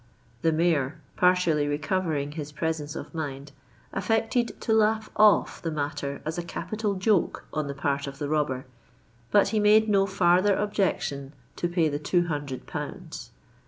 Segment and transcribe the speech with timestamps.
[0.41, 3.51] "—The Mayor, partially recovering his presence of mind,
[3.93, 8.27] affected to laugh off the matter as a capital joke on the part of the
[8.27, 8.65] robber;
[9.29, 13.29] but he made no farther objection to pay the two hundred pounds.